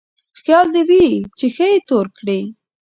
خيال 0.39 0.67
دې 0.73 0.81
وي 0.89 1.05
چې 1.37 1.45
ښه 1.55 1.65
يې 1.71 1.79
تور 1.89 2.05
کړې. 2.17 2.39